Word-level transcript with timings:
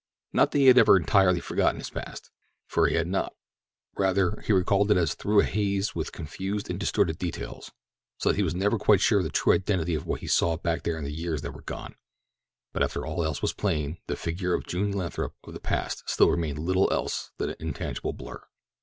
Not 0.33 0.49
that 0.49 0.57
he 0.57 0.65
had 0.65 0.79
ever 0.79 0.97
entirely 0.97 1.39
forgotten 1.39 1.77
his 1.79 1.91
past, 1.91 2.31
for 2.65 2.87
he 2.87 2.95
had 2.95 3.05
not. 3.05 3.35
Rather, 3.95 4.41
he 4.43 4.51
recalled 4.51 4.89
it 4.89 4.97
as 4.97 5.13
through 5.13 5.39
a 5.41 5.45
haze 5.45 5.93
which 5.93 6.11
confused 6.11 6.71
and 6.71 6.79
distorted 6.79 7.19
details 7.19 7.71
so 8.17 8.29
that 8.29 8.35
he 8.35 8.41
was 8.41 8.55
never 8.55 8.79
quite 8.79 8.99
sure 8.99 9.19
of 9.19 9.25
the 9.25 9.29
true 9.29 9.53
identity 9.53 9.93
of 9.93 10.07
what 10.07 10.21
he 10.21 10.27
saw 10.27 10.57
back 10.57 10.81
there 10.81 10.97
in 10.97 11.03
the 11.03 11.13
years 11.13 11.43
that 11.43 11.53
were 11.53 11.61
gone. 11.61 11.93
But 12.73 12.81
after 12.81 13.05
all 13.05 13.23
else 13.23 13.43
was 13.43 13.53
plain 13.53 13.99
the 14.07 14.15
figure 14.15 14.55
of 14.55 14.63
the 14.63 14.71
June 14.71 14.91
Lathrop 14.91 15.35
of 15.43 15.53
the 15.53 15.59
past 15.59 16.01
still 16.09 16.31
remained 16.31 16.57
little 16.57 16.91
else 16.91 17.29
than 17.37 17.51
an 17.51 17.57
intangible 17.59 18.13
blur. 18.13 18.41